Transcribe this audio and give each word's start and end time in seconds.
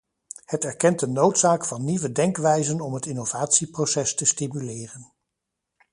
Het 0.45 0.63
erkent 0.65 0.99
de 0.99 1.07
noodzaak 1.07 1.65
van 1.65 1.83
nieuwe 1.85 2.11
denkwijzen 2.11 2.81
om 2.81 2.93
het 2.93 3.05
innovatieproces 3.05 4.15
te 4.15 4.25
stimuleren. 4.25 5.13